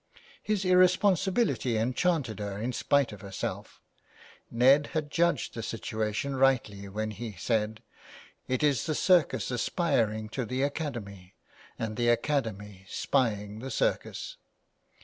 His 0.41 0.65
irresponsibility 0.65 1.77
enchanted 1.77 2.39
her 2.39 2.59
in 2.59 2.73
spite 2.73 3.11
of 3.11 3.21
her 3.21 3.31
self— 3.31 3.79
Ned 4.49 4.87
had 4.93 5.11
judged 5.11 5.53
the 5.53 5.61
situation 5.61 6.35
rightly 6.35 6.89
when 6.89 7.11
he 7.11 7.33
said:" 7.33 7.83
It 8.47 8.63
is 8.63 8.87
the 8.87 8.95
circus 8.95 9.51
aspiring 9.51 10.29
to 10.29 10.43
the 10.43 10.63
academy 10.63 11.35
and 11.77 11.97
the 11.97 12.09
academy 12.09 12.87
spying 12.89 13.59
the 13.59 13.69
circus." 13.69 14.37